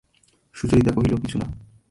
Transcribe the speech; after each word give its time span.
সুচরিতা 0.53 0.91
কহিল, 0.91 1.15
কিছু 1.15 1.37
না। 1.37 1.71